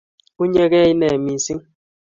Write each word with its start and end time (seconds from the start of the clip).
Unyekei 0.41 0.89
inet 0.93 1.15
missing 1.23 1.61